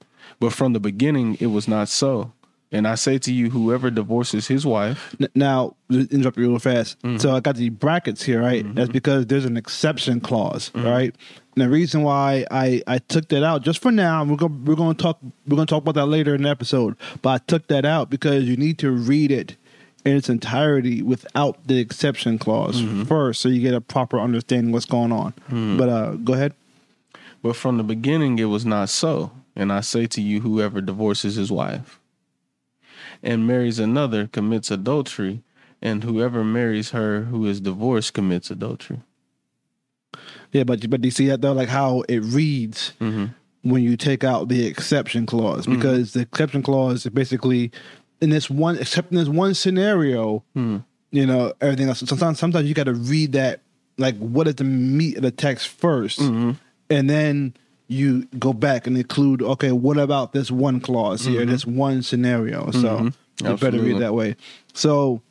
But 0.40 0.52
from 0.52 0.72
the 0.72 0.80
beginning, 0.80 1.36
it 1.38 1.46
was 1.46 1.68
not 1.68 1.88
so. 1.88 2.32
And 2.72 2.86
I 2.86 2.94
say 2.94 3.18
to 3.18 3.32
you, 3.32 3.50
whoever 3.50 3.90
divorces 3.90 4.46
his 4.46 4.64
wife, 4.64 5.16
N- 5.20 5.28
Now, 5.34 5.74
interrupt 5.90 6.38
you 6.38 6.48
real 6.50 6.58
fast. 6.60 7.00
Mm-hmm. 7.02 7.16
So 7.18 7.34
I 7.34 7.40
got 7.40 7.56
the 7.56 7.68
brackets 7.70 8.22
here, 8.22 8.40
right? 8.40 8.64
That's 8.76 8.88
because 8.90 9.26
there's 9.26 9.44
an 9.44 9.56
exception 9.56 10.20
clause, 10.20 10.70
Mm-hmm. 10.70 10.86
right? 10.86 11.14
And 11.56 11.62
the 11.64 11.68
reason 11.68 12.02
why 12.02 12.46
I, 12.50 12.80
I 12.86 12.98
took 12.98 13.28
that 13.30 13.42
out 13.42 13.62
just 13.62 13.82
for 13.82 13.90
now, 13.90 14.22
we're 14.24 14.36
gonna 14.36 14.54
we're 14.64 14.76
gonna 14.76 14.94
talk 14.94 15.18
we're 15.48 15.56
gonna 15.56 15.66
talk 15.66 15.82
about 15.82 15.96
that 15.96 16.06
later 16.06 16.32
in 16.34 16.42
the 16.42 16.48
episode. 16.48 16.94
But 17.22 17.30
I 17.30 17.38
took 17.38 17.66
that 17.66 17.84
out 17.84 18.08
because 18.08 18.44
you 18.44 18.56
need 18.56 18.78
to 18.78 18.90
read 18.92 19.32
it 19.32 19.56
in 20.04 20.16
its 20.16 20.28
entirety 20.30 21.02
without 21.02 21.66
the 21.66 21.78
exception 21.78 22.38
clause 22.38 22.80
Mm-hmm. 22.80 23.02
first, 23.04 23.40
so 23.40 23.48
you 23.48 23.60
get 23.60 23.74
a 23.74 23.80
proper 23.80 24.18
understanding 24.20 24.72
what's 24.72 24.86
going 24.86 25.10
on. 25.12 25.34
But 25.76 25.88
uh, 25.88 26.10
go 26.12 26.34
ahead. 26.34 26.54
but 27.42 27.56
from 27.56 27.76
the 27.78 27.82
beginning, 27.82 28.38
it 28.38 28.44
was 28.44 28.64
not 28.64 28.88
so. 28.88 29.32
And 29.56 29.72
I 29.72 29.80
say 29.80 30.06
to 30.06 30.22
you, 30.22 30.40
whoever 30.40 30.80
divorces 30.80 31.34
his 31.34 31.50
wife 31.52 31.98
and 33.22 33.46
marries 33.46 33.78
another 33.78 34.26
commits 34.26 34.70
adultery, 34.70 35.42
and 35.82 36.04
whoever 36.04 36.44
marries 36.44 36.90
her 36.90 37.22
who 37.24 37.46
is 37.46 37.60
divorced 37.60 38.14
commits 38.14 38.50
adultery. 38.50 39.00
Yeah, 40.52 40.64
but 40.64 40.88
but 40.90 41.00
do 41.00 41.06
you 41.06 41.12
see 41.12 41.28
that 41.28 41.40
though, 41.40 41.52
like 41.52 41.68
how 41.68 42.02
it 42.08 42.20
reads 42.20 42.92
Mm-hmm. 43.00 43.26
when 43.62 43.82
you 43.82 43.96
take 43.96 44.24
out 44.24 44.48
the 44.48 44.66
exception 44.66 45.26
clause, 45.26 45.66
mm-hmm. 45.66 45.76
because 45.76 46.12
the 46.12 46.20
exception 46.20 46.62
clause 46.62 47.06
is 47.06 47.12
basically 47.12 47.70
in 48.20 48.30
this 48.30 48.50
one, 48.50 48.78
except 48.78 49.10
in 49.10 49.16
this 49.16 49.28
one 49.28 49.54
scenario, 49.54 50.44
hmm. 50.54 50.78
you 51.10 51.26
know, 51.26 51.52
everything 51.60 51.88
else. 51.88 52.00
Sometimes 52.00 52.38
sometimes 52.38 52.68
you 52.68 52.74
got 52.74 52.84
to 52.84 52.94
read 52.94 53.32
that 53.32 53.60
like 54.00 54.16
what 54.18 54.48
is 54.48 54.56
the 54.56 54.64
meat 54.64 55.16
of 55.16 55.22
the 55.22 55.30
text 55.30 55.80
1st 55.80 56.18
mm-hmm. 56.18 56.50
and 56.88 57.10
then 57.10 57.54
you 57.90 58.24
go 58.38 58.52
back 58.52 58.86
and 58.86 58.96
include 58.96 59.42
okay, 59.42 59.72
what 59.72 59.98
about 59.98 60.32
this 60.32 60.50
one 60.50 60.80
clause 60.80 61.24
here, 61.24 61.40
mm-hmm. 61.40 61.50
this 61.50 61.66
one 61.66 62.02
scenario? 62.02 62.70
So 62.70 62.78
mm-hmm. 62.78 63.46
you 63.46 63.56
better 63.56 63.80
read 63.80 63.98
that 63.98 64.14
way. 64.14 64.36
So 64.72 65.22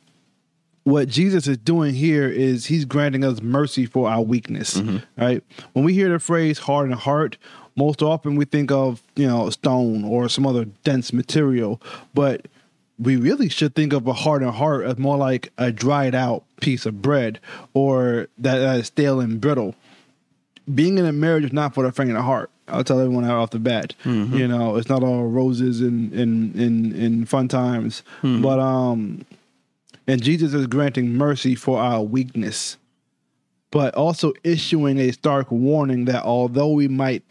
what 0.84 1.08
Jesus 1.08 1.46
is 1.46 1.56
doing 1.56 1.94
here 1.94 2.28
is 2.28 2.66
he's 2.66 2.84
granting 2.84 3.24
us 3.24 3.40
mercy 3.40 3.86
for 3.86 4.10
our 4.10 4.20
weakness. 4.20 4.76
Mm-hmm. 4.76 4.98
Right? 5.20 5.42
When 5.72 5.84
we 5.84 5.94
hear 5.94 6.10
the 6.10 6.18
phrase 6.18 6.58
hardened 6.58 7.00
heart, 7.00 7.38
most 7.76 8.02
often 8.02 8.36
we 8.36 8.44
think 8.44 8.70
of, 8.70 9.02
you 9.16 9.26
know, 9.26 9.48
stone 9.48 10.04
or 10.04 10.28
some 10.28 10.46
other 10.46 10.66
dense 10.84 11.14
material, 11.14 11.80
but 12.12 12.46
we 12.98 13.16
really 13.16 13.48
should 13.48 13.74
think 13.74 13.94
of 13.94 14.06
a 14.06 14.12
hardened 14.12 14.52
heart 14.52 14.84
as 14.84 14.98
more 14.98 15.16
like 15.16 15.50
a 15.56 15.72
dried 15.72 16.14
out 16.14 16.44
piece 16.60 16.84
of 16.84 17.00
bread 17.00 17.40
or 17.72 18.28
that 18.36 18.58
that 18.58 18.80
is 18.80 18.88
stale 18.88 19.18
and 19.18 19.40
brittle. 19.40 19.74
Being 20.74 20.98
in 20.98 21.06
a 21.06 21.12
marriage 21.12 21.44
is 21.44 21.52
not 21.52 21.74
for 21.74 21.84
the 21.84 21.92
faint 21.92 22.10
of 22.10 22.24
heart. 22.24 22.50
I'll 22.68 22.84
tell 22.84 23.00
everyone 23.00 23.24
that 23.24 23.32
off 23.32 23.50
the 23.50 23.58
bat. 23.58 23.94
Mm-hmm. 24.04 24.36
You 24.36 24.48
know, 24.48 24.76
it's 24.76 24.88
not 24.88 25.02
all 25.02 25.24
roses 25.24 25.80
and 25.80 26.12
and 26.12 26.54
and, 26.54 26.92
and 26.92 27.28
fun 27.28 27.48
times. 27.48 28.02
Mm-hmm. 28.22 28.42
But 28.42 28.58
um 28.58 29.24
and 30.06 30.22
Jesus 30.22 30.54
is 30.54 30.66
granting 30.66 31.10
mercy 31.10 31.54
for 31.54 31.80
our 31.80 32.02
weakness, 32.02 32.76
but 33.70 33.94
also 33.94 34.32
issuing 34.44 34.98
a 34.98 35.12
stark 35.12 35.50
warning 35.50 36.06
that 36.06 36.24
although 36.24 36.72
we 36.72 36.88
might 36.88 37.22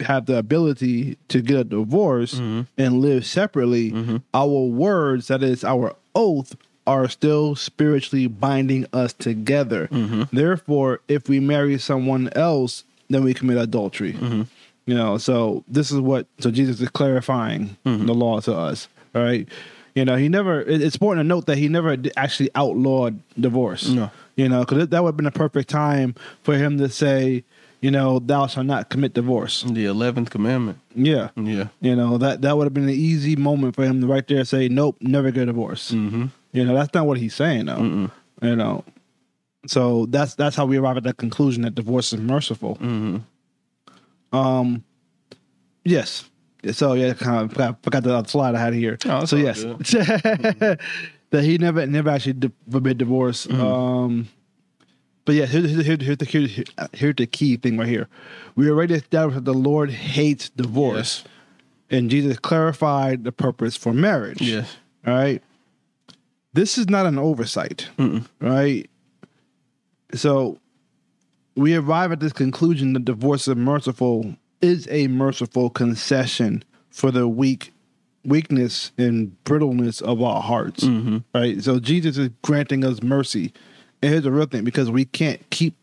have 0.00 0.26
the 0.26 0.36
ability 0.36 1.16
to 1.28 1.40
get 1.40 1.56
a 1.56 1.64
divorce 1.64 2.34
mm-hmm. 2.34 2.62
and 2.76 3.00
live 3.00 3.24
separately, 3.24 4.20
our 4.34 4.66
words, 4.66 5.28
that 5.28 5.42
is 5.42 5.64
our 5.64 5.94
oath, 6.14 6.54
are 6.86 7.08
still 7.08 7.56
spiritually 7.56 8.26
binding 8.26 8.86
us 8.92 9.12
together. 9.12 9.88
Mm-hmm. 9.88 10.24
Therefore, 10.32 11.00
if 11.08 11.28
we 11.28 11.40
marry 11.40 11.78
someone 11.78 12.28
else, 12.34 12.84
then 13.08 13.24
we 13.24 13.34
commit 13.34 13.58
adultery. 13.58 14.12
Mm-hmm. 14.12 14.42
You 14.86 14.94
know, 14.94 15.18
so 15.18 15.64
this 15.66 15.90
is 15.90 16.00
what 16.00 16.26
so 16.38 16.50
Jesus 16.50 16.80
is 16.80 16.88
clarifying 16.90 17.76
mm-hmm. 17.84 18.06
the 18.06 18.14
law 18.14 18.40
to 18.40 18.54
us. 18.54 18.88
All 19.14 19.22
right. 19.22 19.48
You 19.94 20.04
know, 20.04 20.16
he 20.16 20.28
never. 20.28 20.60
It's 20.60 20.94
important 20.94 21.24
to 21.24 21.28
note 21.28 21.46
that 21.46 21.58
he 21.58 21.68
never 21.68 21.96
actually 22.16 22.50
outlawed 22.54 23.18
divorce. 23.40 23.88
No. 23.88 24.10
You 24.36 24.48
know, 24.48 24.60
because 24.60 24.88
that 24.88 25.02
would 25.02 25.08
have 25.08 25.16
been 25.16 25.26
a 25.26 25.32
perfect 25.32 25.70
time 25.70 26.14
for 26.42 26.54
him 26.54 26.76
to 26.78 26.90
say, 26.90 27.42
you 27.80 27.90
know, 27.90 28.18
thou 28.18 28.46
shalt 28.46 28.66
not 28.66 28.90
commit 28.90 29.14
divorce. 29.14 29.62
The 29.62 29.86
eleventh 29.86 30.30
commandment. 30.30 30.78
Yeah. 30.94 31.30
Yeah. 31.36 31.68
You 31.80 31.96
know, 31.96 32.18
that 32.18 32.42
that 32.42 32.56
would 32.56 32.64
have 32.64 32.74
been 32.74 32.84
an 32.84 32.90
easy 32.90 33.36
moment 33.36 33.74
for 33.74 33.84
him 33.84 34.00
to 34.02 34.06
right 34.06 34.26
there 34.28 34.44
say, 34.44 34.68
nope, 34.68 34.98
never 35.00 35.30
get 35.30 35.44
a 35.44 35.46
divorce. 35.46 35.90
Mm-hmm. 35.92 36.26
You 36.56 36.64
know, 36.64 36.74
that's 36.74 36.94
not 36.94 37.06
what 37.06 37.18
he's 37.18 37.34
saying 37.34 37.66
though. 37.66 37.76
Mm-mm. 37.76 38.10
You 38.40 38.56
know. 38.56 38.82
So 39.66 40.06
that's 40.06 40.34
that's 40.34 40.56
how 40.56 40.64
we 40.64 40.78
arrive 40.78 40.96
at 40.96 41.02
that 41.02 41.18
conclusion 41.18 41.62
that 41.62 41.74
divorce 41.74 42.12
is 42.12 42.20
merciful. 42.20 42.76
Mm-hmm. 42.76 44.36
Um 44.36 44.82
yes. 45.84 46.24
So 46.72 46.94
yeah, 46.94 47.12
kind 47.12 47.44
of 47.44 47.52
forgot, 47.52 47.82
forgot 47.82 48.02
the 48.04 48.14
other 48.14 48.28
slide 48.28 48.54
I 48.54 48.58
had 48.58 48.72
here. 48.72 48.96
Oh, 49.04 49.26
so 49.26 49.36
yes. 49.36 49.62
that 49.62 50.78
he 51.32 51.58
never 51.58 51.86
never 51.86 52.08
actually 52.10 52.32
di- 52.34 52.52
forbid 52.70 52.96
divorce. 52.98 53.46
Mm-hmm. 53.46 53.60
Um 53.60 54.28
but 55.26 55.34
yeah, 55.34 55.44
here's, 55.46 55.70
here's, 55.70 55.84
here's, 55.84 56.02
here's, 56.02 56.18
the, 56.18 56.24
here's, 56.24 56.64
here's 56.92 57.14
the 57.16 57.26
key 57.26 57.56
thing 57.56 57.76
right 57.76 57.88
here. 57.88 58.08
We 58.54 58.70
already 58.70 58.94
established 58.94 59.34
that 59.34 59.44
the 59.44 59.52
Lord 59.52 59.90
hates 59.90 60.48
divorce. 60.50 61.24
and 61.90 62.08
Jesus 62.08 62.38
clarified 62.38 63.24
the 63.24 63.32
purpose 63.32 63.76
for 63.76 63.92
marriage. 63.92 64.40
Yes. 64.40 64.76
All 65.04 65.12
right. 65.12 65.42
This 66.56 66.78
is 66.78 66.88
not 66.88 67.04
an 67.04 67.18
oversight. 67.18 67.90
Right. 68.40 68.88
So 70.14 70.58
we 71.54 71.76
arrive 71.76 72.12
at 72.12 72.20
this 72.20 72.32
conclusion 72.32 72.94
that 72.94 73.04
divorce 73.04 73.46
is 73.46 73.54
merciful 73.56 74.34
is 74.62 74.88
a 74.90 75.06
merciful 75.08 75.68
concession 75.68 76.64
for 76.88 77.10
the 77.10 77.28
weak 77.28 77.74
weakness 78.24 78.90
and 78.96 79.36
brittleness 79.44 80.00
of 80.00 80.22
our 80.22 80.40
hearts. 80.40 80.82
Mm-hmm. 80.82 81.18
Right. 81.34 81.62
So 81.62 81.78
Jesus 81.78 82.16
is 82.16 82.30
granting 82.40 82.84
us 82.84 83.02
mercy. 83.02 83.52
And 84.00 84.12
here's 84.12 84.24
the 84.24 84.32
real 84.32 84.46
thing, 84.46 84.64
because 84.64 84.90
we 84.90 85.04
can't 85.04 85.48
keep 85.50 85.76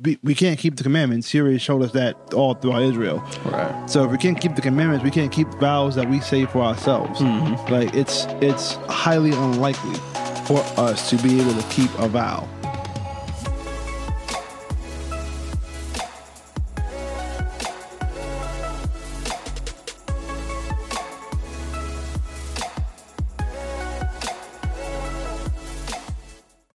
we, 0.00 0.18
we 0.22 0.36
can't 0.36 0.58
keep 0.58 0.76
the 0.76 0.84
commandments. 0.84 1.30
He 1.30 1.40
already 1.40 1.58
showed 1.58 1.82
us 1.82 1.92
that 1.92 2.16
all 2.32 2.54
throughout 2.54 2.82
Israel. 2.82 3.18
Right. 3.44 3.90
So 3.90 4.04
if 4.04 4.12
we 4.12 4.18
can't 4.18 4.40
keep 4.40 4.54
the 4.54 4.62
commandments, 4.62 5.04
we 5.04 5.10
can't 5.10 5.32
keep 5.32 5.48
vows 5.54 5.96
that 5.96 6.08
we 6.08 6.20
say 6.20 6.46
for 6.46 6.60
ourselves. 6.60 7.18
Mm-hmm. 7.18 7.72
Like 7.72 7.92
it's 7.92 8.26
it's 8.40 8.74
highly 8.88 9.32
unlikely 9.32 9.98
for 10.46 10.58
us 10.76 11.10
to 11.10 11.16
be 11.16 11.40
able 11.40 11.54
to 11.54 11.68
keep 11.68 11.90
a 11.98 12.08
vow. 12.08 12.48